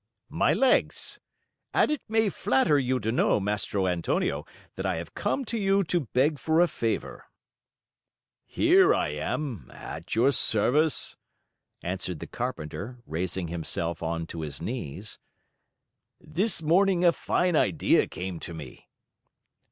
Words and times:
"My 0.31 0.51
legs. 0.51 1.19
And 1.75 1.91
it 1.91 2.01
may 2.09 2.29
flatter 2.29 2.79
you 2.79 2.99
to 2.99 3.11
know, 3.11 3.39
Mastro 3.39 3.85
Antonio, 3.85 4.47
that 4.75 4.83
I 4.83 4.95
have 4.95 5.13
come 5.13 5.45
to 5.45 5.59
you 5.59 5.83
to 5.83 6.07
beg 6.11 6.39
for 6.39 6.59
a 6.59 6.67
favor." 6.67 7.25
"Here 8.47 8.95
I 8.95 9.09
am, 9.09 9.69
at 9.71 10.15
your 10.15 10.31
service," 10.31 11.17
answered 11.83 12.17
the 12.17 12.25
carpenter, 12.25 12.97
raising 13.05 13.49
himself 13.49 14.01
on 14.01 14.25
to 14.25 14.41
his 14.41 14.59
knees. 14.59 15.19
"This 16.19 16.63
morning 16.63 17.05
a 17.05 17.11
fine 17.11 17.55
idea 17.55 18.07
came 18.07 18.39
to 18.39 18.55
me." 18.55 18.87